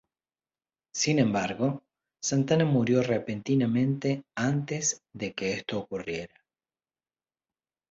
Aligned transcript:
Sin 0.95 1.19
embargo, 1.19 1.83
Santana 2.21 2.65
murió 2.65 3.03
repentinamente 3.03 4.23
antes 4.35 5.03
de 5.13 5.33
que 5.35 5.53
esto 5.53 5.77
ocurriera. 5.77 6.43